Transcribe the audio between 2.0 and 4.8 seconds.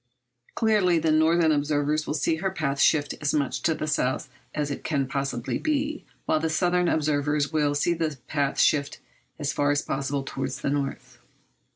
will see her path shifted as much to the south as